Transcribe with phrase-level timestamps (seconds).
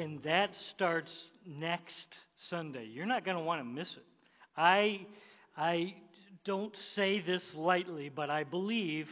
[0.00, 1.10] and that starts
[1.46, 2.16] next
[2.48, 2.86] Sunday.
[2.86, 4.04] You're not going to want to miss it.
[4.56, 5.06] I,
[5.56, 5.94] I
[6.44, 9.06] don't say this lightly, but I believe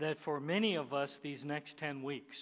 [0.00, 2.36] that for many of us, these next 10 weeks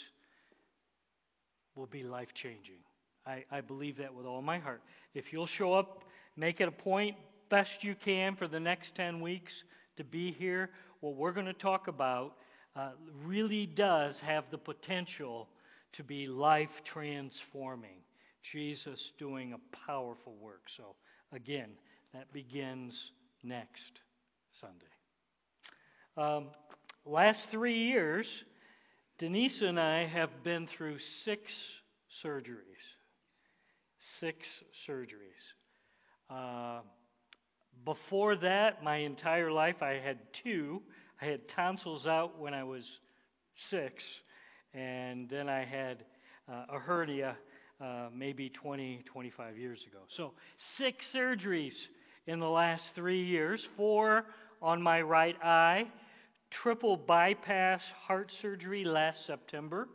[1.75, 2.79] will be life changing.
[3.27, 4.81] I, I believe that with all my heart.
[5.15, 6.05] If you'll show up,
[6.37, 7.17] make it a point,
[7.51, 9.53] best you can, for the next 10 weeks
[9.97, 12.35] to be here, what we're going to talk about
[12.77, 12.91] uh,
[13.25, 15.49] really does have the potential
[15.99, 17.99] to be life transforming.
[18.53, 20.63] Jesus doing a powerful work.
[20.77, 20.95] So,
[21.33, 21.71] again,
[22.15, 22.95] that begins
[23.43, 24.01] next
[24.61, 24.87] Sunday.
[26.17, 26.47] Um,
[27.05, 28.27] last three years,
[29.19, 31.43] Denise and I have been through six
[32.25, 32.63] surgeries.
[34.21, 34.39] Six
[34.89, 35.43] surgeries.
[36.31, 36.81] Uh,
[37.85, 40.81] before that, my entire life, I had two.
[41.21, 42.85] I had tonsils out when I was
[43.71, 44.03] six,
[44.79, 46.05] and then I had
[46.49, 47.37] uh, a hernia
[47.81, 49.99] uh, maybe 20, 25 years ago.
[50.09, 50.33] So,
[50.77, 51.75] six surgeries
[52.27, 54.27] in the last three years four
[54.63, 55.87] on my right eye,
[56.51, 59.89] triple bypass heart surgery last September,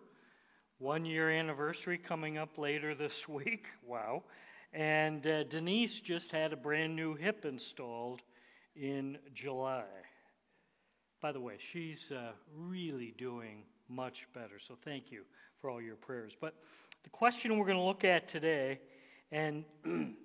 [0.80, 3.66] one year anniversary coming up later this week.
[3.86, 4.24] Wow.
[4.74, 8.22] And uh, Denise just had a brand new hip installed
[8.76, 9.84] in July.
[11.22, 14.60] By the way, she's uh, really doing much better.
[14.68, 15.24] So thank you
[15.62, 16.34] for all your prayers.
[16.42, 16.56] But
[17.04, 18.80] the question we're going to look at today,
[19.32, 19.64] and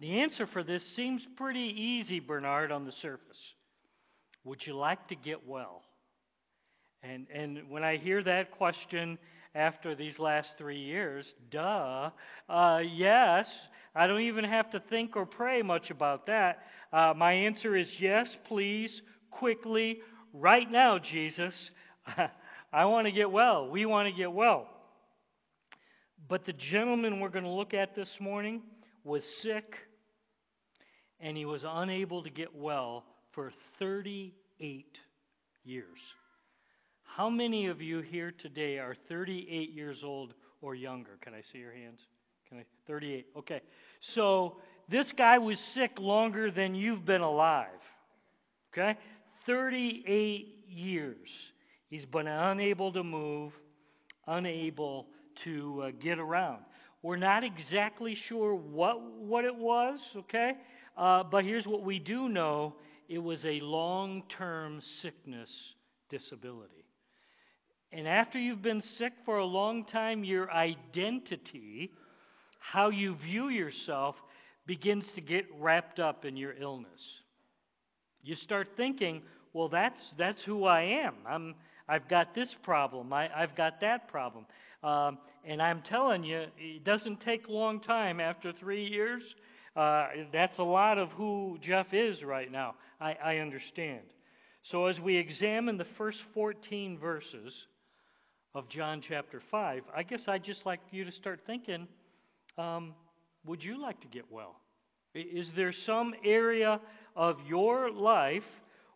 [0.00, 3.36] the answer for this seems pretty easy, Bernard, on the surface.
[4.44, 5.82] Would you like to get well?
[7.02, 9.18] And, and when I hear that question
[9.54, 12.10] after these last three years, duh,
[12.48, 13.46] uh, yes,
[13.94, 16.64] I don't even have to think or pray much about that.
[16.92, 20.00] Uh, my answer is yes, please, quickly,
[20.32, 21.54] right now, Jesus.
[22.72, 23.68] I want to get well.
[23.68, 24.68] We want to get well.
[26.28, 28.62] But the gentleman we're going to look at this morning
[29.04, 29.76] was sick
[31.20, 34.86] and he was unable to get well for 38
[35.64, 35.98] years.
[37.02, 41.18] How many of you here today are 38 years old or younger?
[41.20, 42.00] Can I see your hands?
[42.48, 43.26] Can I 38.
[43.38, 43.60] Okay.
[44.14, 44.56] So
[44.88, 47.68] this guy was sick longer than you've been alive.
[48.72, 48.98] Okay?
[49.46, 51.28] 38 years.
[51.88, 53.52] He's been unable to move,
[54.26, 55.06] unable
[55.44, 56.62] to uh, get around.
[57.02, 60.52] We're not exactly sure what, what it was, okay?
[60.96, 62.74] Uh, but here's what we do know
[63.08, 65.50] it was a long term sickness
[66.10, 66.84] disability.
[67.90, 71.90] And after you've been sick for a long time, your identity,
[72.58, 74.16] how you view yourself,
[74.66, 77.00] begins to get wrapped up in your illness.
[78.22, 79.22] You start thinking,
[79.54, 81.14] well, that's, that's who I am.
[81.26, 81.54] I'm,
[81.88, 83.12] I've got this problem.
[83.12, 84.46] I, I've got that problem.
[84.82, 89.22] Um, and I'm telling you, it doesn't take a long time after three years.
[89.74, 92.74] Uh, that's a lot of who Jeff is right now.
[93.00, 94.02] I, I understand.
[94.70, 97.54] So, as we examine the first 14 verses
[98.54, 101.86] of John chapter 5, I guess I'd just like you to start thinking
[102.58, 102.94] um,
[103.46, 104.56] would you like to get well?
[105.14, 106.80] Is there some area
[107.16, 108.42] of your life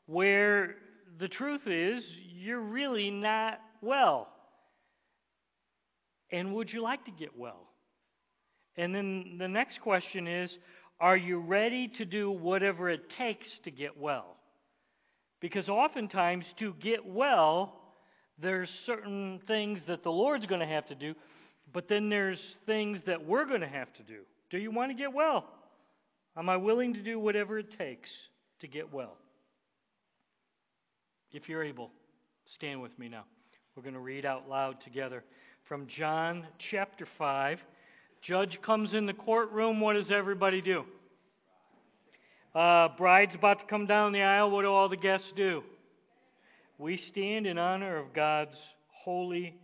[0.06, 0.74] where
[1.18, 2.04] the truth is
[2.42, 4.28] you're really not well?
[6.30, 7.68] And would you like to get well?
[8.76, 10.50] And then the next question is
[11.00, 14.36] Are you ready to do whatever it takes to get well?
[15.40, 17.80] Because oftentimes, to get well,
[18.40, 21.14] there's certain things that the Lord's going to have to do,
[21.72, 24.20] but then there's things that we're going to have to do.
[24.50, 25.48] Do you want to get well?
[26.36, 28.08] Am I willing to do whatever it takes
[28.60, 29.16] to get well?
[31.32, 31.90] If you're able,
[32.54, 33.24] stand with me now.
[33.74, 35.24] We're going to read out loud together
[35.68, 37.58] from John chapter 5.
[38.20, 39.80] Judge comes in the courtroom.
[39.80, 40.84] What does everybody do?
[42.54, 44.50] Uh, bride's about to come down the aisle.
[44.50, 45.62] What do all the guests do?
[46.78, 48.56] We stand in honor of God's
[48.88, 49.54] holy,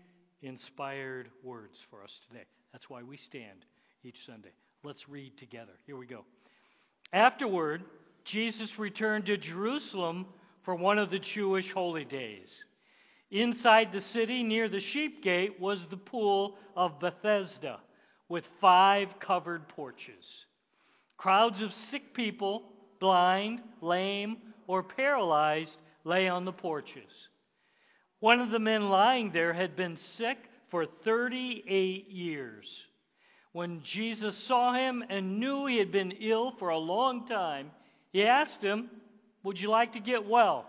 [0.43, 2.45] inspired words for us today.
[2.73, 3.65] That's why we stand
[4.03, 4.53] each Sunday.
[4.83, 5.73] Let's read together.
[5.87, 6.25] Here we go.
[7.13, 7.83] Afterward,
[8.25, 10.27] Jesus returned to Jerusalem
[10.65, 12.49] for one of the Jewish holy days.
[13.31, 17.81] Inside the city, near the sheep gate, was the pool of Bethesda
[18.29, 20.25] with five covered porches.
[21.17, 22.63] Crowds of sick people,
[23.01, 27.11] blind, lame, or paralyzed, lay on the porches.
[28.21, 30.39] One of the men lying there had been sick
[30.71, 32.67] for 38 years.
[33.53, 37.71] When Jesus saw him and knew he had been ill for a long time,
[38.13, 38.91] he asked him,
[39.43, 40.67] Would you like to get well?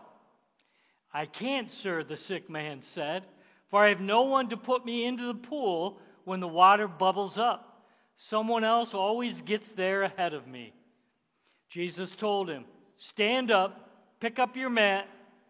[1.13, 3.23] I can't, sir, the sick man said,
[3.69, 7.37] for I have no one to put me into the pool when the water bubbles
[7.37, 7.83] up.
[8.29, 10.73] Someone else always gets there ahead of me.
[11.69, 12.65] Jesus told him,
[13.11, 13.89] Stand up,
[14.19, 15.07] pick up your mat,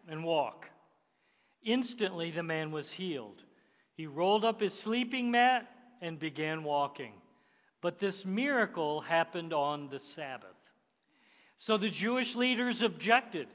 [0.08, 0.66] and walk.
[1.62, 3.42] Instantly the man was healed.
[3.94, 5.68] He rolled up his sleeping mat
[6.00, 7.12] and began walking.
[7.82, 10.48] But this miracle happened on the Sabbath.
[11.58, 13.48] So the Jewish leaders objected.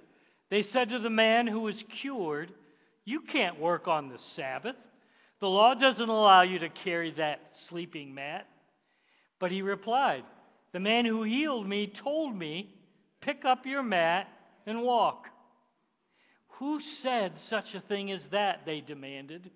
[0.56, 2.50] They said to the man who was cured,
[3.04, 4.78] You can't work on the Sabbath.
[5.42, 8.48] The law doesn't allow you to carry that sleeping mat.
[9.38, 10.24] But he replied,
[10.72, 12.74] The man who healed me told me,
[13.20, 14.30] Pick up your mat
[14.66, 15.26] and walk.
[16.60, 18.62] Who said such a thing as that?
[18.66, 19.52] They demanded.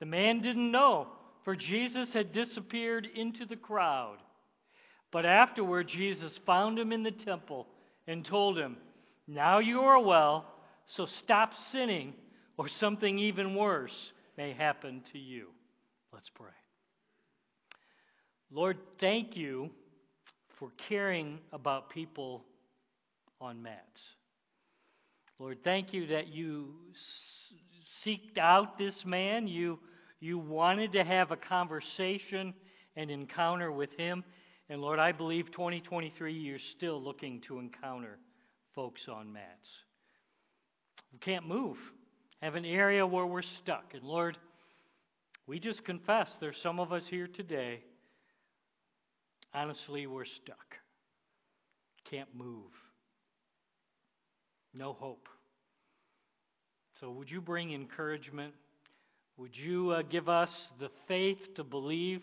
[0.00, 1.06] The man didn't know,
[1.44, 4.18] for Jesus had disappeared into the crowd.
[5.12, 7.68] But afterward, Jesus found him in the temple
[8.06, 8.76] and told him,
[9.30, 10.44] Now you are well,
[10.96, 12.14] so stop sinning,
[12.58, 13.94] or something even worse
[14.36, 15.46] may happen to you.
[16.12, 16.48] Let's pray.
[18.50, 19.70] Lord, thank you
[20.58, 22.44] for caring about people
[23.40, 24.00] on mats.
[25.38, 26.74] Lord, thank you that you
[28.04, 29.46] seeked out this man.
[29.46, 29.78] You,
[30.18, 32.52] you wanted to have a conversation
[32.96, 34.24] and encounter with him.
[34.68, 38.18] And Lord, I believe 2023 you're still looking to encounter
[38.74, 39.68] folks on mats.
[41.12, 41.76] We can't move.
[42.42, 43.92] Have an area where we're stuck.
[43.94, 44.36] And Lord,
[45.46, 47.82] we just confess there's some of us here today.
[49.52, 50.76] Honestly, we're stuck.
[52.08, 52.70] Can't move.
[54.72, 55.28] No hope.
[57.00, 58.54] So, would you bring encouragement?
[59.36, 62.22] Would you uh, give us the faith to believe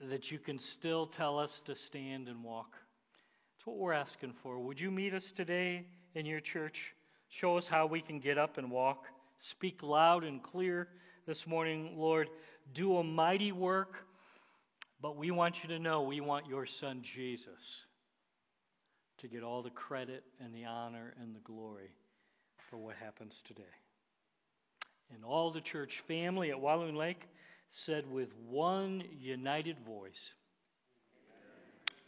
[0.00, 2.72] that you can still tell us to stand and walk?
[3.62, 4.58] That's what we're asking for.
[4.58, 5.86] Would you meet us today
[6.16, 6.74] in your church?
[7.40, 9.04] Show us how we can get up and walk.
[9.52, 10.88] Speak loud and clear
[11.28, 12.28] this morning, Lord.
[12.74, 13.92] Do a mighty work,
[15.00, 17.60] but we want you to know we want your son Jesus
[19.18, 21.92] to get all the credit and the honor and the glory
[22.68, 23.62] for what happens today.
[25.14, 27.22] And all the church family at Walloon Lake
[27.86, 30.10] said with one united voice,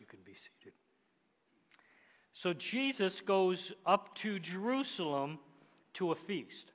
[0.01, 0.75] You can be seated.
[2.43, 5.39] So Jesus goes up to Jerusalem
[5.95, 6.73] to a feast.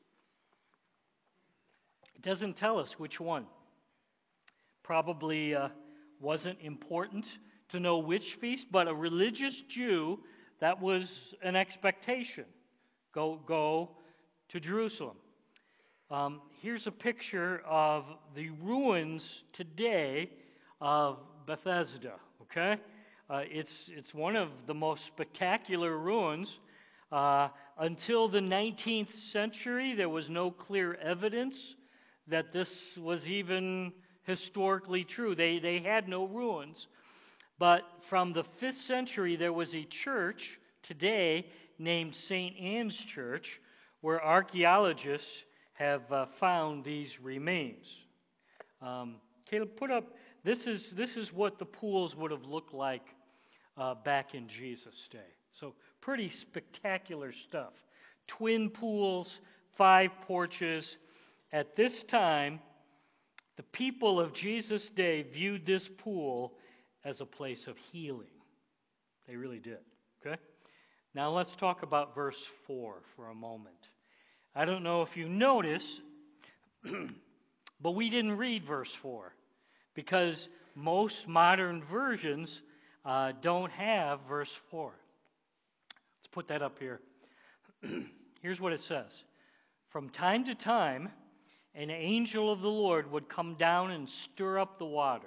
[2.16, 3.46] It doesn't tell us which one.
[4.84, 5.70] Probably uh,
[6.20, 7.26] wasn't important
[7.72, 10.20] to know which feast, but a religious Jew,
[10.62, 11.04] that was
[11.44, 12.46] an expectation.
[13.14, 13.92] Go, go
[14.50, 15.18] to Jerusalem.
[16.10, 19.22] Um, here's a picture of the ruins
[19.54, 20.30] today
[20.82, 22.82] of Bethesda, okay?
[23.30, 26.50] Uh, it's, it's one of the most spectacular ruins.
[27.12, 31.54] Uh, until the 19th century, there was no clear evidence
[32.28, 33.94] that this was even
[34.24, 35.36] historically true.
[35.36, 36.88] They, they had no ruins.
[37.60, 40.42] But from the 5th century, there was a church
[40.82, 41.46] today
[41.78, 42.58] named St.
[42.58, 43.46] Anne's Church
[44.02, 45.28] where archaeologists
[45.74, 47.86] have uh, found these remains.
[48.82, 49.18] Um,
[49.48, 50.06] Caleb, put up
[50.44, 53.04] this is, this is what the pools would have looked like
[53.80, 55.20] uh, back in Jesus' day.
[55.60, 57.74] So, pretty spectacular stuff.
[58.28, 59.28] Twin pools,
[59.78, 60.86] five porches.
[61.52, 62.60] At this time,
[63.58, 66.54] the people of Jesus' day viewed this pool
[67.04, 68.28] as a place of healing.
[69.28, 69.80] They really did.
[70.26, 70.40] Okay?
[71.16, 73.76] Now let's talk about verse 4 for a moment.
[74.56, 75.84] I don't know if you notice,
[77.82, 79.34] but we didn't read verse 4
[79.96, 80.36] because
[80.76, 82.50] most modern versions
[83.10, 84.92] uh, don't have verse 4.
[84.92, 87.00] Let's put that up here.
[88.42, 89.08] Here's what it says
[89.92, 91.10] From time to time,
[91.74, 95.26] an angel of the Lord would come down and stir up the waters.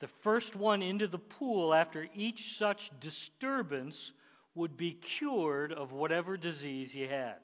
[0.00, 3.94] The first one into the pool after each such disturbance
[4.56, 7.36] would be cured of whatever disease he had.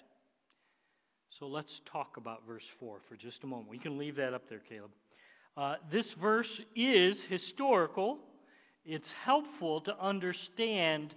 [1.38, 3.68] So let's talk about verse 4 for just a moment.
[3.68, 4.90] We can leave that up there, Caleb.
[5.56, 8.18] Uh, this verse is historical,
[8.84, 11.14] it's helpful to understand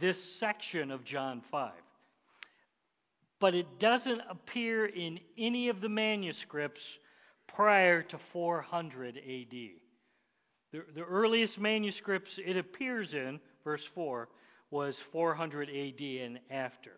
[0.00, 1.72] this section of John 5
[3.42, 6.80] but it doesn't appear in any of the manuscripts
[7.48, 9.50] prior to 400 AD.
[9.50, 14.28] The, the earliest manuscripts it appears in, verse 4,
[14.70, 16.92] was 400 AD and after.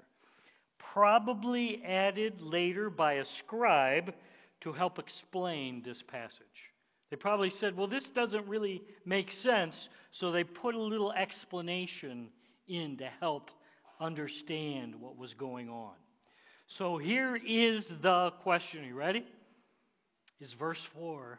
[0.92, 4.12] Probably added later by a scribe
[4.60, 6.73] to help explain this passage.
[7.14, 9.76] They probably said, well, this doesn't really make sense,
[10.10, 12.26] so they put a little explanation
[12.66, 13.52] in to help
[14.00, 15.92] understand what was going on.
[16.76, 18.80] So here is the question.
[18.80, 19.24] Are you ready?
[20.40, 21.38] Is verse 4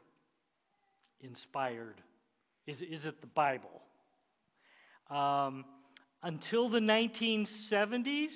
[1.20, 2.00] inspired?
[2.66, 3.82] Is, is it the Bible?
[5.10, 5.66] Um,
[6.24, 8.30] until the 1970s,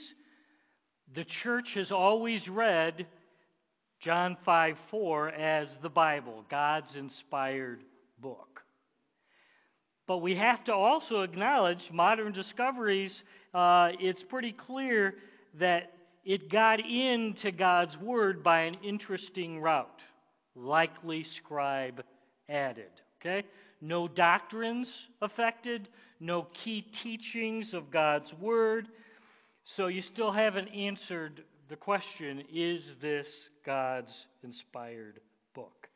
[1.15, 3.07] the church has always read
[4.01, 7.81] John 5 4 as the Bible, God's inspired
[8.21, 8.61] book.
[10.07, 13.11] But we have to also acknowledge modern discoveries,
[13.53, 15.15] uh, it's pretty clear
[15.59, 20.01] that it got into God's Word by an interesting route,
[20.55, 22.01] likely scribe
[22.47, 22.91] added.
[23.19, 23.45] Okay?
[23.81, 24.87] No doctrines
[25.21, 25.89] affected,
[26.21, 28.87] no key teachings of God's Word.
[29.75, 33.27] So you still haven't answered the question is this
[33.65, 34.11] God's
[34.43, 35.19] inspired
[35.53, 35.87] book?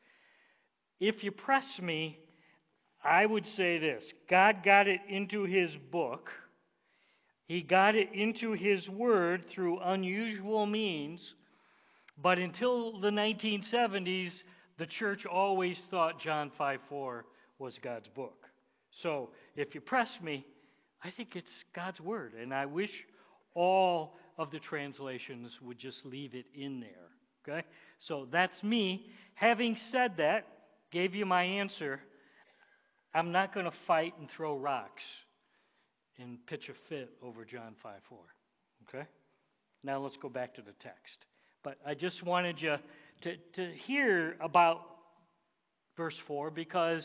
[0.99, 2.19] If you press me,
[3.03, 6.29] I would say this God got it into His book.
[7.45, 11.19] He got it into His Word through unusual means,
[12.21, 14.31] but until the 1970s,
[14.77, 17.25] the church always thought John 5 4
[17.59, 18.45] was God's book.
[19.01, 20.45] So if you press me,
[21.03, 22.91] I think it's God's Word, and I wish
[23.55, 26.89] all of the translations would just leave it in there.
[27.47, 27.67] Okay?
[28.07, 29.07] So that's me.
[29.35, 30.47] Having said that,
[30.91, 31.99] gave you my answer.
[33.13, 35.03] I'm not going to fight and throw rocks
[36.17, 38.19] and pitch a fit over John 5 4.
[38.87, 39.07] Okay?
[39.83, 41.17] Now let's go back to the text.
[41.63, 42.75] But I just wanted you
[43.23, 44.81] to, to hear about
[45.97, 47.03] verse 4 because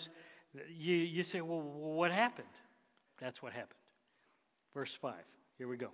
[0.76, 2.48] you, you say, well, what happened?
[3.20, 3.72] That's what happened.
[4.74, 5.14] Verse 5.
[5.56, 5.90] Here we go.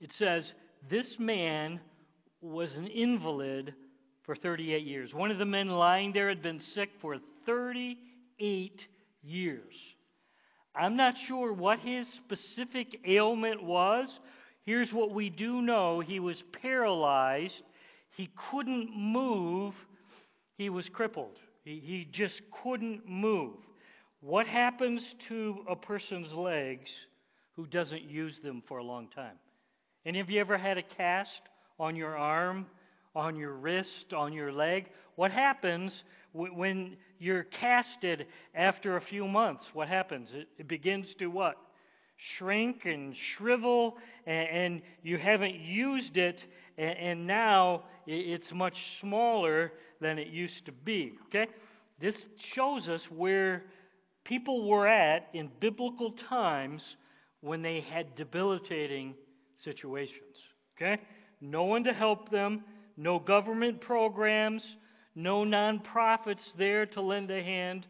[0.00, 0.44] It says,
[0.88, 1.80] This man
[2.40, 3.74] was an invalid
[4.22, 5.12] for 38 years.
[5.12, 7.16] One of the men lying there had been sick for
[7.46, 8.80] 38
[9.22, 9.74] years.
[10.74, 14.08] I'm not sure what his specific ailment was.
[14.64, 17.62] Here's what we do know he was paralyzed,
[18.16, 19.74] he couldn't move,
[20.56, 21.38] he was crippled.
[21.64, 23.54] He, he just couldn't move.
[24.20, 26.90] What happens to a person's legs
[27.56, 29.36] who doesn't use them for a long time?
[30.06, 31.42] Any have you ever had a cast
[31.78, 32.66] on your arm,
[33.14, 34.86] on your wrist, on your leg?
[35.16, 35.92] What happens
[36.32, 39.66] when you're casted after a few months?
[39.74, 40.30] What happens?
[40.58, 41.56] It, begins to what?
[42.38, 46.42] Shrink and shrivel, and, and you haven't used it,
[46.78, 51.12] and, and now it's much smaller than it used to be.
[51.26, 51.50] Okay?
[52.00, 52.16] This
[52.54, 53.64] shows us where
[54.24, 56.82] people were at in biblical times
[57.42, 59.14] when they had debilitating
[59.64, 60.36] situations.
[60.76, 61.00] Okay?
[61.40, 62.64] No one to help them,
[62.96, 64.62] no government programs,
[65.14, 67.86] no nonprofits there to lend a hand.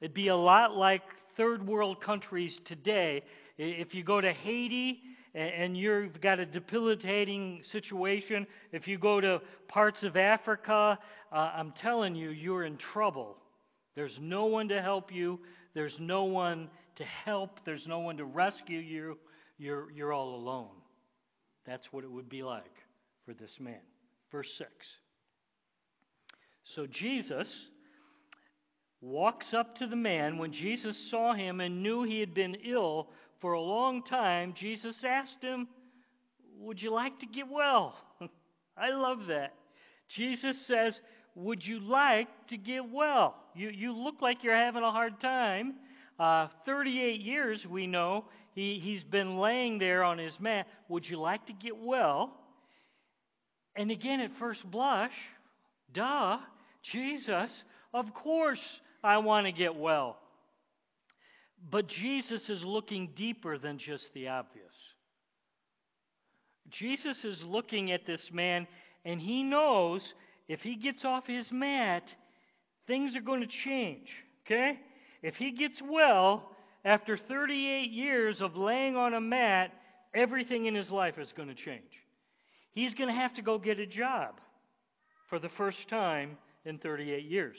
[0.00, 1.02] It'd be a lot like
[1.36, 3.22] third world countries today.
[3.58, 5.00] If you go to Haiti
[5.34, 10.98] and you've got a debilitating situation, if you go to parts of Africa,
[11.32, 13.36] uh, I'm telling you, you're in trouble.
[13.94, 15.40] There's no one to help you.
[15.74, 17.60] There's no one to help.
[17.64, 19.18] There's no one to rescue you.
[19.58, 20.70] You're, you're all alone.
[21.66, 22.64] That's what it would be like
[23.24, 23.80] for this man.
[24.30, 24.70] Verse 6.
[26.74, 27.48] So Jesus
[29.00, 30.38] walks up to the man.
[30.38, 33.08] When Jesus saw him and knew he had been ill
[33.40, 35.68] for a long time, Jesus asked him,
[36.58, 37.94] Would you like to get well?
[38.76, 39.54] I love that.
[40.08, 40.94] Jesus says,
[41.34, 43.36] Would you like to get well?
[43.54, 45.74] You, you look like you're having a hard time.
[46.18, 48.24] Uh, 38 years, we know,
[48.56, 50.66] he, he's been laying there on his mat.
[50.88, 52.32] Would you like to get well?
[53.76, 55.12] And again, at first blush,
[55.92, 56.38] duh,
[56.90, 57.50] Jesus,
[57.92, 58.62] of course
[59.04, 60.16] I want to get well.
[61.70, 64.64] But Jesus is looking deeper than just the obvious.
[66.70, 68.66] Jesus is looking at this man,
[69.04, 70.00] and he knows
[70.48, 72.04] if he gets off his mat,
[72.86, 74.08] things are going to change.
[74.46, 74.78] Okay?
[75.22, 76.55] If he gets well,
[76.86, 79.72] after 38 years of laying on a mat,
[80.14, 81.82] everything in his life is going to change.
[82.72, 84.40] He's going to have to go get a job
[85.28, 87.56] for the first time in 38 years.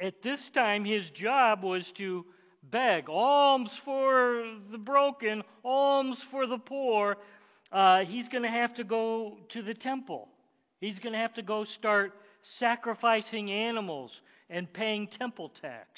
[0.00, 2.26] At this time, his job was to
[2.64, 7.18] beg alms for the broken, alms for the poor.
[7.70, 10.28] Uh, he's going to have to go to the temple.
[10.80, 12.12] He's going to have to go start
[12.58, 14.10] sacrificing animals
[14.50, 15.88] and paying temple tax.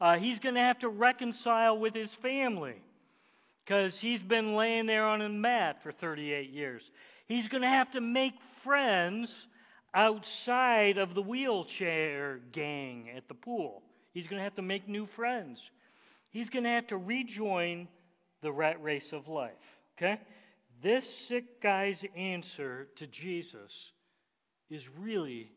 [0.00, 2.76] Uh, he's going to have to reconcile with his family
[3.64, 6.82] because he's been laying there on a mat for 38 years.
[7.26, 9.30] He's going to have to make friends
[9.94, 13.82] outside of the wheelchair gang at the pool.
[14.14, 15.58] He's going to have to make new friends.
[16.30, 17.88] He's going to have to rejoin
[18.42, 19.52] the rat race of life.
[19.96, 20.20] Okay?
[20.82, 23.72] This sick guy's answer to Jesus
[24.70, 25.50] is really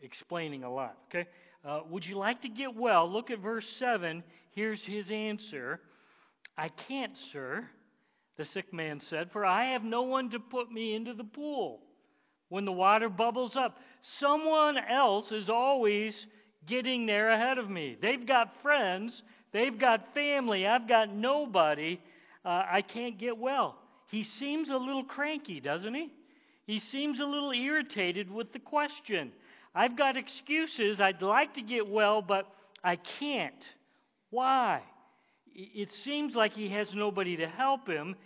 [0.00, 0.96] explaining a lot.
[1.08, 1.28] Okay?
[1.64, 3.10] Uh, Would you like to get well?
[3.10, 4.22] Look at verse 7.
[4.52, 5.80] Here's his answer
[6.56, 7.64] I can't, sir,
[8.36, 11.80] the sick man said, for I have no one to put me into the pool
[12.48, 13.78] when the water bubbles up.
[14.18, 16.14] Someone else is always
[16.66, 17.96] getting there ahead of me.
[18.00, 22.00] They've got friends, they've got family, I've got nobody.
[22.44, 23.76] Uh, I can't get well.
[24.10, 26.10] He seems a little cranky, doesn't he?
[26.66, 29.32] He seems a little irritated with the question.
[29.74, 31.00] I've got excuses.
[31.00, 32.46] I'd like to get well, but
[32.82, 33.54] I can't.
[34.30, 34.82] Why?
[35.54, 38.16] It seems like he has nobody to help him,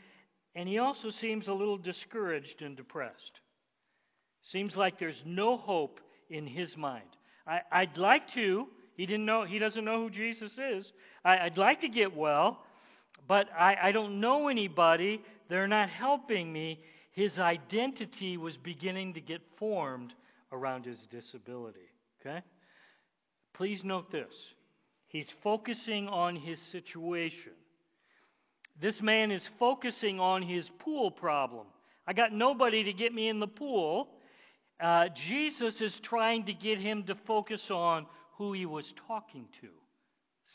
[0.54, 3.40] and he also seems a little discouraged and depressed.
[4.52, 7.08] Seems like there's no hope in his mind.
[7.46, 8.66] I, would like to.
[8.96, 9.44] He didn't know.
[9.44, 10.86] He doesn't know who Jesus is.
[11.24, 12.60] I, would like to get well,
[13.26, 15.20] but I, I don't know anybody.
[15.48, 16.80] They're not helping me.
[17.12, 20.12] His identity was beginning to get formed
[20.54, 21.90] around his disability.
[22.20, 22.40] Okay?
[23.54, 24.32] Please note this.
[25.08, 27.52] He's focusing on his situation.
[28.80, 31.66] This man is focusing on his pool problem.
[32.06, 34.08] I got nobody to get me in the pool.
[34.82, 38.06] Uh, Jesus is trying to get him to focus on
[38.36, 39.68] who he was talking to.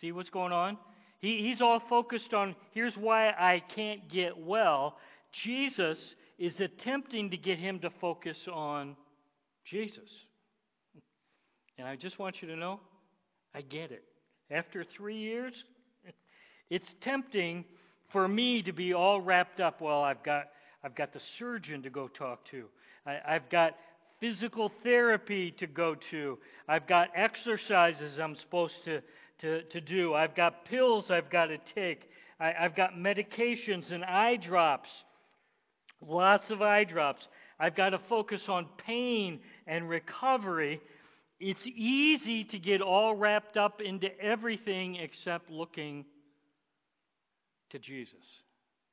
[0.02, 0.78] See what's going on?
[1.20, 4.98] He, he's all focused on here's why I can't get well.
[5.44, 5.98] Jesus
[6.38, 8.96] is attempting to get him to focus on
[9.66, 10.10] Jesus.
[11.78, 12.80] And I just want you to know,
[13.56, 14.04] I get it.
[14.52, 15.54] After three years,
[16.70, 17.66] it's tempting
[18.12, 19.82] for me to be all wrapped up.
[19.82, 20.46] Well, I've got,
[20.84, 22.66] I've got the surgeon to go talk to.
[23.06, 23.76] I, I've got
[24.20, 26.38] physical therapy to go to.
[26.68, 29.02] I've got exercises I'm supposed to,
[29.42, 30.14] to, to do.
[30.14, 32.10] I've got pills I've got to take.
[32.40, 34.90] I, I've got medications and eye drops.
[36.06, 37.28] Lots of eye drops.
[37.60, 40.82] I've got to focus on pain and recovery.
[41.40, 46.06] It's easy to get all wrapped up into everything except looking
[47.72, 48.14] to Jesus.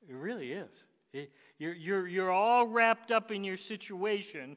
[0.08, 0.70] It really is.
[1.12, 4.56] It, you're, you're, you're all wrapped up in your situation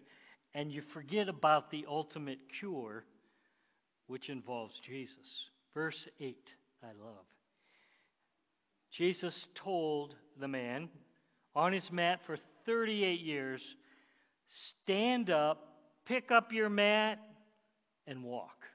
[0.53, 3.03] and you forget about the ultimate cure,
[4.07, 5.15] which involves Jesus.
[5.73, 6.35] Verse 8,
[6.83, 7.25] I love.
[8.91, 10.89] Jesus told the man
[11.55, 13.61] on his mat for 38 years
[14.83, 15.67] stand up,
[16.05, 17.19] pick up your mat,
[18.07, 18.65] and walk.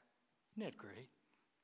[0.56, 1.08] Isn't that great?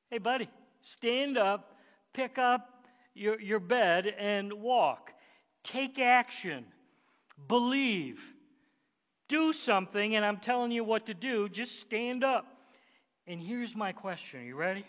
[0.09, 0.49] Hey, buddy,
[0.97, 1.77] stand up,
[2.13, 5.09] pick up your, your bed, and walk.
[5.63, 6.65] Take action.
[7.47, 8.17] Believe.
[9.29, 11.47] Do something, and I'm telling you what to do.
[11.47, 12.45] Just stand up.
[13.27, 14.85] And here's my question Are you ready?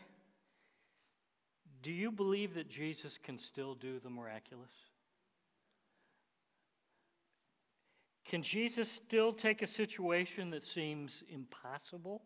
[1.82, 4.70] Do you believe that Jesus can still do the miraculous?
[8.30, 12.22] Can Jesus still take a situation that seems impossible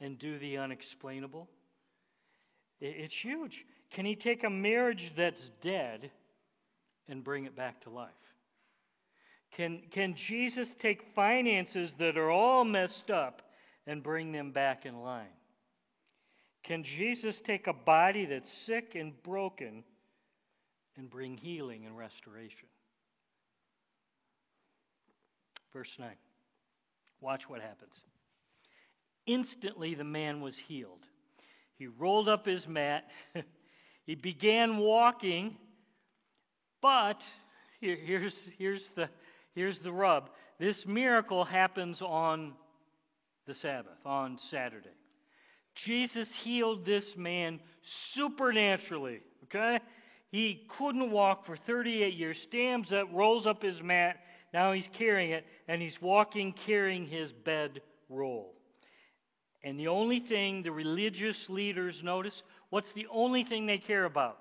[0.00, 1.48] and do the unexplainable?
[2.80, 3.52] It's huge.
[3.94, 6.10] Can he take a marriage that's dead
[7.08, 8.10] and bring it back to life?
[9.56, 13.42] Can, can Jesus take finances that are all messed up
[13.86, 15.26] and bring them back in line?
[16.64, 19.84] Can Jesus take a body that's sick and broken
[20.96, 22.68] and bring healing and restoration?
[25.76, 26.08] Verse 9.
[27.20, 27.92] Watch what happens.
[29.26, 31.04] Instantly, the man was healed.
[31.76, 33.04] He rolled up his mat.
[34.06, 35.58] he began walking.
[36.80, 37.18] But
[37.78, 39.10] here, here's, here's, the,
[39.54, 42.54] here's the rub this miracle happens on
[43.46, 44.88] the Sabbath, on Saturday.
[45.84, 47.60] Jesus healed this man
[48.14, 49.80] supernaturally, okay?
[50.30, 54.16] He couldn't walk for 38 years, stands up, rolls up his mat,
[54.56, 58.54] now he's carrying it, and he's walking carrying his bed roll.
[59.62, 64.38] And the only thing the religious leaders notice, what's the only thing they care about?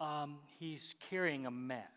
[0.00, 1.90] Um, he's carrying a mat.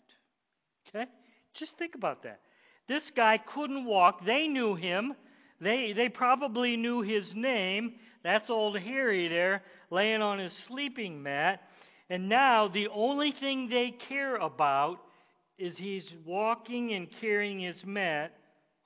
[0.89, 1.05] Okay?
[1.53, 2.39] Just think about that.
[2.87, 4.25] This guy couldn't walk.
[4.25, 5.13] They knew him.
[5.59, 7.99] They, they probably knew his name.
[8.23, 11.61] That's old Harry there, laying on his sleeping mat.
[12.09, 15.01] And now the only thing they care about
[15.57, 18.33] is he's walking and carrying his mat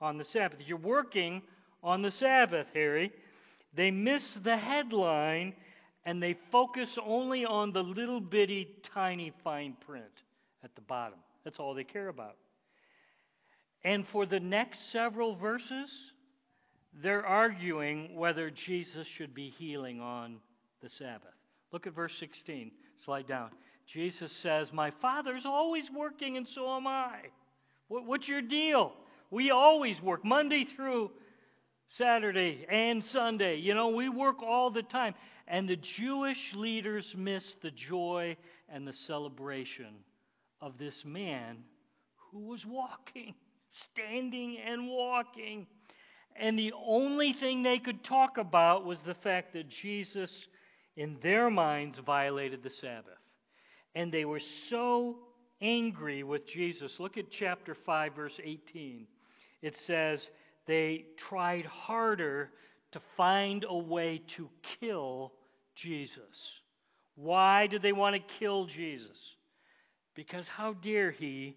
[0.00, 0.58] on the Sabbath.
[0.66, 1.42] You're working
[1.82, 3.12] on the Sabbath, Harry.
[3.74, 5.54] They miss the headline
[6.04, 10.04] and they focus only on the little bitty tiny fine print
[10.62, 11.18] at the bottom.
[11.44, 12.36] That's all they care about.
[13.84, 15.90] And for the next several verses,
[17.02, 20.38] they're arguing whether Jesus should be healing on
[20.82, 21.34] the Sabbath.
[21.72, 22.70] Look at verse 16.
[23.04, 23.50] Slide down.
[23.92, 27.16] Jesus says, My Father's always working, and so am I.
[27.88, 28.92] What's your deal?
[29.30, 31.10] We always work, Monday through
[31.96, 33.56] Saturday and Sunday.
[33.56, 35.14] You know, we work all the time.
[35.48, 38.36] And the Jewish leaders miss the joy
[38.68, 39.94] and the celebration
[40.60, 41.58] of this man
[42.32, 43.34] who was walking,
[43.92, 45.66] standing and walking.
[46.38, 50.30] And the only thing they could talk about was the fact that Jesus,
[50.96, 53.14] in their minds, violated the Sabbath.
[53.96, 55.16] And they were so
[55.62, 56.92] angry with Jesus.
[56.98, 59.06] Look at chapter 5, verse 18.
[59.62, 60.20] It says,
[60.66, 62.50] They tried harder
[62.92, 65.32] to find a way to kill
[65.74, 66.20] Jesus.
[67.14, 69.16] Why did they want to kill Jesus?
[70.14, 71.56] Because how dare he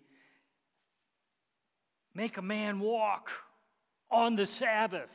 [2.16, 3.28] make a man walk
[4.10, 5.10] on the Sabbath?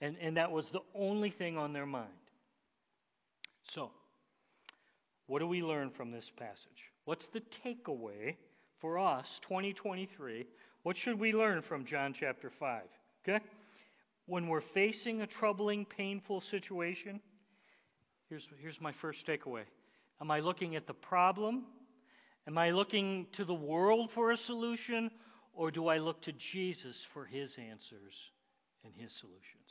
[0.00, 2.10] And, and that was the only thing on their mind.
[3.74, 3.90] So,
[5.26, 6.92] what do we learn from this passage?
[7.04, 8.36] What's the takeaway
[8.80, 10.46] for us, 2023?
[10.82, 12.82] What should we learn from John chapter 5?
[13.26, 13.44] Okay?
[14.26, 17.20] When we're facing a troubling, painful situation,
[18.28, 19.62] here's, here's my first takeaway.
[20.20, 21.64] Am I looking at the problem?
[22.46, 25.10] Am I looking to the world for a solution?
[25.54, 28.14] Or do I look to Jesus for his answers
[28.84, 29.70] and his solutions?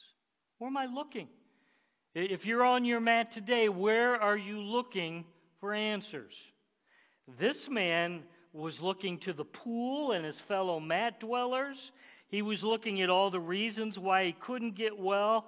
[0.58, 1.28] Where am I looking?
[2.16, 5.26] If you're on your mat today, where are you looking
[5.64, 6.34] for answers?
[7.40, 11.78] This man was looking to the pool and his fellow mat dwellers.
[12.28, 15.46] He was looking at all the reasons why he couldn't get well,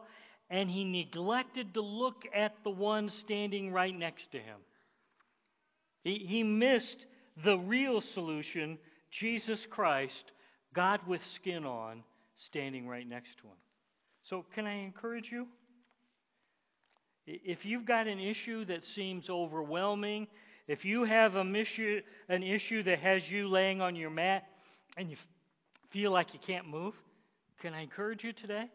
[0.49, 4.55] and he neglected to look at the one standing right next to him.
[6.05, 7.05] He, he missed
[7.43, 8.77] the real solution
[9.19, 10.31] Jesus Christ,
[10.73, 12.03] God with skin on,
[12.47, 13.57] standing right next to him.
[14.29, 15.47] So, can I encourage you?
[17.27, 20.27] If you've got an issue that seems overwhelming,
[20.67, 24.43] if you have a issue, an issue that has you laying on your mat
[24.97, 25.17] and you
[25.91, 26.93] feel like you can't move,
[27.61, 28.65] can I encourage you today?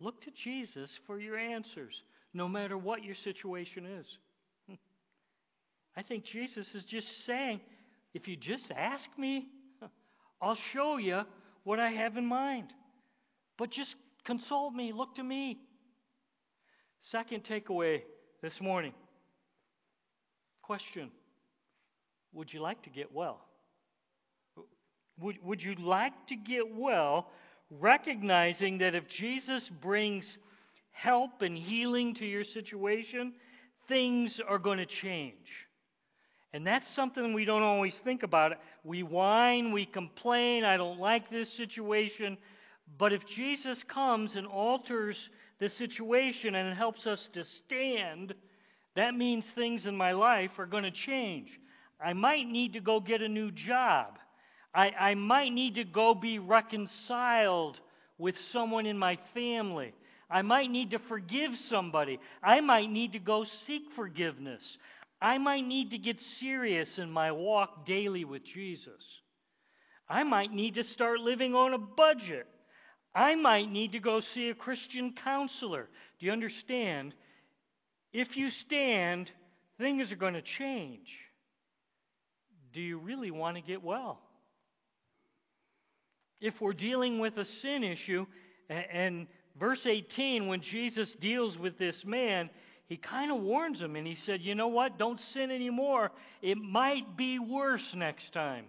[0.00, 1.94] Look to Jesus for your answers,
[2.34, 4.06] no matter what your situation is.
[5.96, 7.60] I think Jesus is just saying,
[8.14, 9.46] if you just ask me,
[10.42, 11.22] I'll show you
[11.64, 12.72] what I have in mind.
[13.58, 15.58] But just consult me, look to me.
[17.10, 18.02] Second takeaway
[18.42, 18.92] this morning
[20.62, 21.10] Question
[22.32, 23.40] Would you like to get well?
[25.20, 27.28] Would, would you like to get well,
[27.70, 30.24] recognizing that if Jesus brings
[30.90, 33.34] help and healing to your situation,
[33.88, 35.34] things are going to change?
[36.54, 38.52] And that's something we don't always think about.
[38.84, 42.36] We whine, we complain, I don't like this situation.
[42.98, 45.16] But if Jesus comes and alters
[45.62, 48.34] the situation and it helps us to stand,
[48.96, 51.48] that means things in my life are going to change.
[52.04, 54.18] I might need to go get a new job.
[54.74, 57.78] I, I might need to go be reconciled
[58.18, 59.94] with someone in my family.
[60.28, 62.18] I might need to forgive somebody.
[62.42, 64.62] I might need to go seek forgiveness.
[65.20, 69.00] I might need to get serious in my walk daily with Jesus.
[70.08, 72.48] I might need to start living on a budget.
[73.14, 75.88] I might need to go see a Christian counselor.
[76.18, 77.14] Do you understand?
[78.12, 79.30] If you stand,
[79.78, 81.08] things are going to change.
[82.72, 84.20] Do you really want to get well?
[86.40, 88.26] If we're dealing with a sin issue,
[88.68, 89.26] and
[89.60, 92.50] verse 18, when Jesus deals with this man,
[92.86, 94.98] he kind of warns him and he said, You know what?
[94.98, 96.10] Don't sin anymore.
[96.40, 98.66] It might be worse next time.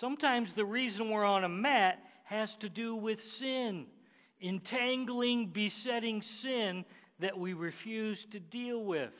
[0.00, 1.98] Sometimes the reason we're on a mat
[2.30, 3.86] has to do with sin,
[4.40, 6.84] entangling, besetting sin
[7.18, 9.10] that we refuse to deal with.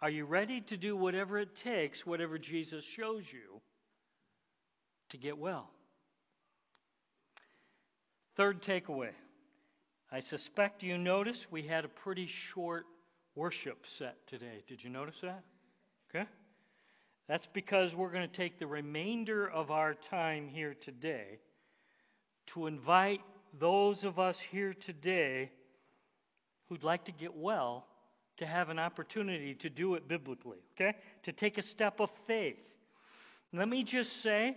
[0.00, 3.60] Are you ready to do whatever it takes, whatever Jesus shows you,
[5.10, 5.68] to get well?
[8.34, 9.10] Third takeaway.
[10.10, 12.86] I suspect you noticed we had a pretty short
[13.34, 14.64] worship set today.
[14.66, 15.44] Did you notice that?
[16.08, 16.26] Okay.
[17.28, 21.38] That's because we're going to take the remainder of our time here today
[22.54, 23.20] to invite
[23.58, 25.50] those of us here today
[26.68, 27.86] who'd like to get well
[28.38, 30.96] to have an opportunity to do it biblically, okay?
[31.24, 32.56] To take a step of faith.
[33.52, 34.56] Let me just say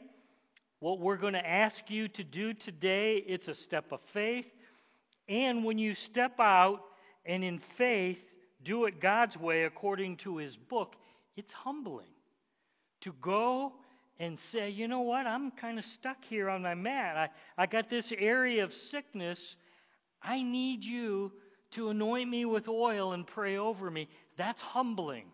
[0.80, 4.46] what we're going to ask you to do today, it's a step of faith.
[5.28, 6.80] And when you step out
[7.26, 8.18] and in faith
[8.64, 10.96] do it God's way according to His book,
[11.36, 12.12] it's humbling
[13.02, 13.74] to go
[14.20, 17.18] and say, you know what, I'm kind of stuck here on my mat.
[17.58, 19.40] I, I got this area of sickness.
[20.22, 21.32] I need you
[21.76, 24.08] to anoint me with oil and pray over me.
[24.38, 25.26] That's humbling.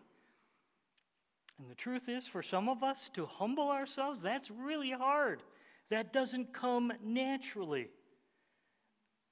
[1.58, 5.42] And the truth is, for some of us to humble ourselves, that's really hard.
[5.90, 7.88] That doesn't come naturally.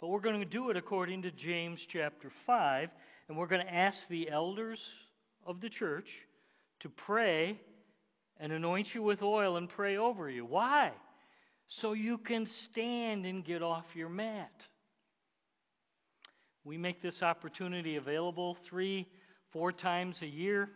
[0.00, 2.90] But we're going to do it according to James chapter 5,
[3.28, 4.78] and we're going to ask the elders
[5.46, 6.08] of the church
[6.80, 7.58] to pray
[8.40, 10.44] and anoint you with oil and pray over you.
[10.44, 10.92] Why?
[11.80, 14.52] So you can stand and get off your mat.
[16.64, 19.06] We make this opportunity available three,
[19.52, 20.68] four times a year.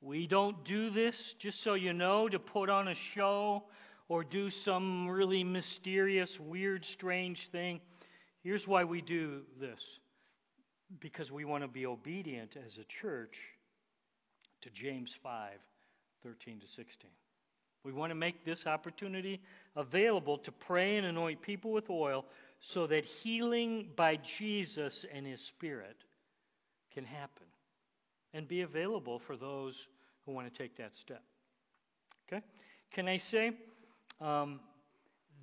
[0.00, 3.64] We don't do this, just so you know, to put on a show
[4.08, 7.80] or do some really mysterious, weird, strange thing.
[8.42, 9.80] Here's why we do this
[11.00, 13.34] because we want to be obedient as a church
[14.62, 15.52] to James 5
[16.22, 17.10] 13 to 16.
[17.84, 19.40] We want to make this opportunity
[19.74, 22.26] available to pray and anoint people with oil
[22.74, 25.96] so that healing by Jesus and His Spirit
[26.92, 27.46] can happen
[28.34, 29.74] and be available for those
[30.24, 31.22] who want to take that step.
[32.30, 32.44] Okay?
[32.94, 33.52] Can I say
[34.20, 34.60] um,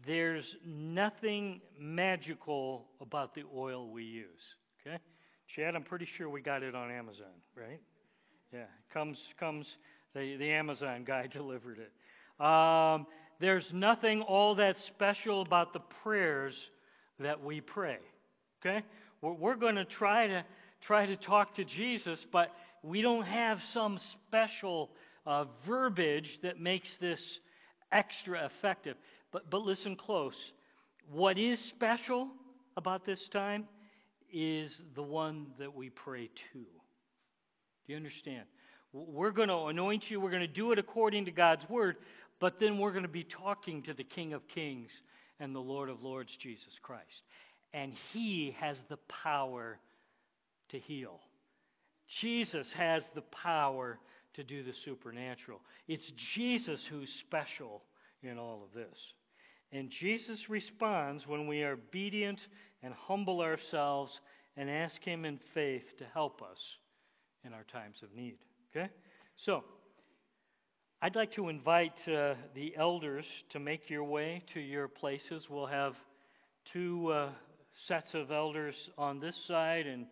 [0.05, 4.27] there's nothing magical about the oil we use?
[4.81, 4.97] Okay?
[5.55, 7.81] Chad, I'm pretty sure we got it on Amazon, right?
[8.53, 9.65] Yeah, comes comes
[10.17, 12.43] the, the Amazon guy delivered it.
[12.43, 13.07] Um,
[13.39, 16.55] there's nothing all that special about the prayers
[17.19, 17.97] that we pray.
[18.61, 18.83] Okay?
[19.21, 20.43] We're, we're going to try to
[20.85, 22.51] try to talk to Jesus, but
[22.83, 24.91] we don't have some special
[25.25, 27.19] uh, verbiage that makes this
[27.91, 28.95] extra effective.
[29.31, 30.35] But, but listen close.
[31.11, 32.29] What is special
[32.75, 33.65] about this time
[34.31, 36.59] is the one that we pray to.
[36.59, 36.65] Do
[37.87, 38.43] you understand?
[38.93, 40.19] We're going to anoint you.
[40.19, 41.97] We're going to do it according to God's word,
[42.39, 44.89] but then we're going to be talking to the King of Kings
[45.39, 47.23] and the Lord of Lords, Jesus Christ.
[47.73, 49.79] And He has the power
[50.69, 51.19] to heal.
[52.21, 53.99] Jesus has the power
[54.35, 55.59] to do the supernatural.
[55.87, 57.83] It's Jesus who's special
[58.23, 58.97] in all of this.
[59.71, 62.39] And Jesus responds when we are obedient
[62.81, 64.11] and humble ourselves
[64.55, 66.57] and ask Him in faith to help us
[67.43, 68.37] in our times of need.
[68.77, 68.89] Okay?
[69.43, 69.63] So,
[71.01, 75.45] I'd like to invite uh, the elders to make your way to your places.
[75.49, 75.95] We'll have
[76.71, 77.29] two uh,
[77.87, 80.05] sets of elders on this side and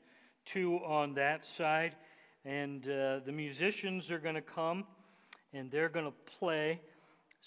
[0.52, 1.96] two on that side.
[2.44, 4.86] And uh, the musicians are going to come
[5.54, 6.82] and they're going to play.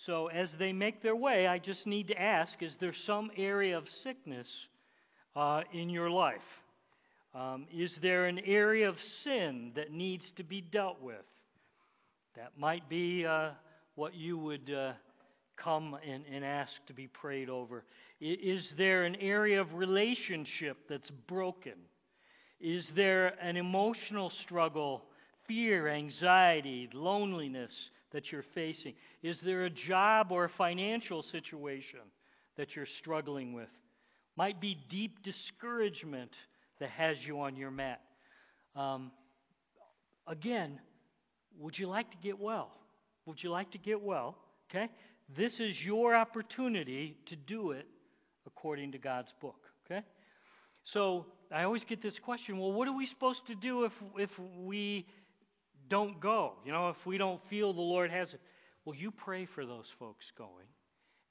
[0.06, 3.76] So, as they make their way, I just need to ask is there some area
[3.76, 4.46] of sickness
[5.34, 6.38] uh, in your life?
[7.34, 11.16] Um, is there an area of sin that needs to be dealt with?
[12.36, 13.50] That might be uh,
[13.96, 14.92] what you would uh,
[15.62, 17.84] come and, and ask to be prayed over.
[18.20, 21.74] Is there an area of relationship that's broken?
[22.60, 25.02] Is there an emotional struggle,
[25.46, 27.72] fear, anxiety, loneliness
[28.12, 28.94] that you're facing?
[29.22, 32.00] Is there a job or a financial situation
[32.56, 33.68] that you're struggling with?
[34.36, 36.30] Might be deep discouragement
[36.80, 38.00] that has you on your mat.
[38.76, 39.10] Um,
[40.26, 40.78] again,
[41.58, 42.70] would you like to get well?
[43.26, 44.36] Would you like to get well?
[44.70, 44.88] Okay?
[45.36, 47.86] This is your opportunity to do it
[48.46, 49.60] according to God's book.
[49.86, 50.02] Okay?
[50.92, 54.30] So I always get this question well, what are we supposed to do if, if
[54.58, 55.06] we
[55.88, 56.54] don't go?
[56.64, 58.40] You know, if we don't feel the Lord has it?
[58.84, 60.66] Well, you pray for those folks going,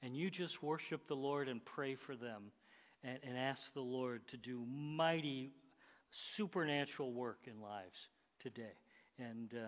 [0.04, 2.52] and you just worship the Lord and pray for them
[3.08, 5.52] and, and ask the Lord to do mighty
[6.36, 7.96] supernatural work in lives
[8.42, 8.74] today.
[9.18, 9.68] And uh,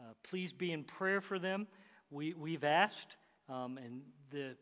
[0.00, 1.66] uh, please be in prayer for them.
[2.10, 3.16] We, we've asked,
[3.48, 4.54] um, and the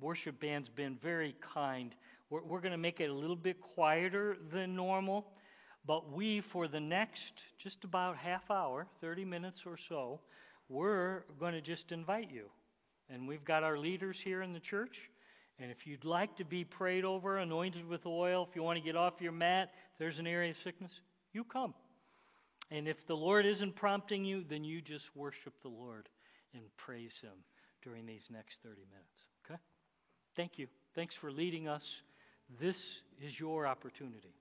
[0.00, 1.94] worship band's been very kind.
[2.30, 5.26] We're, we're going to make it a little bit quieter than normal,
[5.86, 7.32] but we, for the next
[7.62, 10.20] just about half hour, 30 minutes or so,
[10.68, 12.46] we're going to just invite you.
[13.10, 14.96] And we've got our leaders here in the church.
[15.60, 18.84] And if you'd like to be prayed over, anointed with oil, if you want to
[18.84, 20.90] get off your mat, if there's an area of sickness,
[21.32, 21.74] you come.
[22.70, 26.08] And if the Lord isn't prompting you, then you just worship the Lord
[26.54, 27.44] and praise Him
[27.82, 29.08] during these next 30 minutes.
[29.44, 29.60] Okay?
[30.36, 30.66] Thank you.
[30.94, 31.82] Thanks for leading us.
[32.60, 32.76] This
[33.24, 34.34] is your opportunity.